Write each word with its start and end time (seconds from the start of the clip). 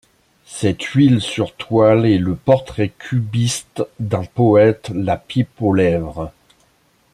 Cette 0.47 0.81
huile 0.95 1.21
sur 1.21 1.53
toile 1.55 2.07
est 2.07 2.17
le 2.17 2.33
portrait 2.33 2.89
cubiste 2.89 3.83
d'un 3.99 4.23
poète 4.23 4.89
la 4.95 5.15
pipe 5.15 5.61
aux 5.61 5.75
lèvres. 5.75 6.33